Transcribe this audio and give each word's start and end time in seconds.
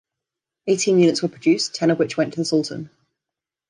Eighteen 0.65 0.97
units 0.97 1.21
were 1.21 1.29
produced, 1.29 1.75
ten 1.75 1.91
of 1.91 1.99
which 1.99 2.17
went 2.17 2.33
to 2.33 2.39
the 2.39 2.45
Sultan. 2.45 2.89